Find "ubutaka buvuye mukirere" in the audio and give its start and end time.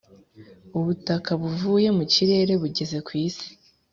0.77-2.53